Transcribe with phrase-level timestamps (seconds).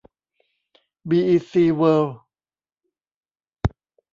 [1.09, 2.17] บีอีซี เวิลด์